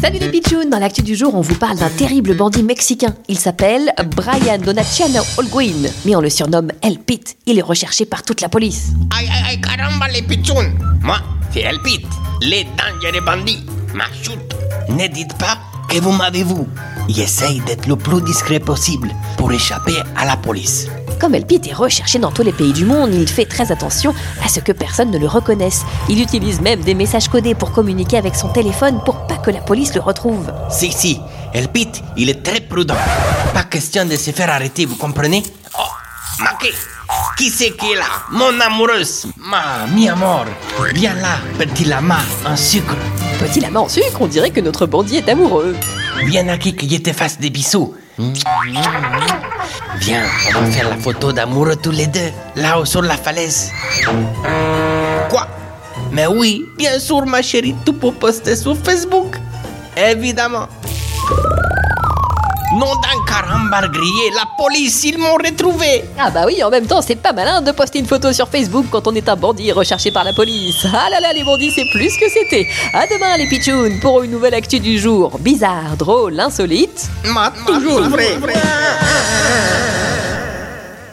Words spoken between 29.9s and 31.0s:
le retrouve. Si,